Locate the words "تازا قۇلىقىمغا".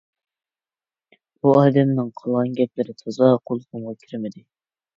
3.05-3.97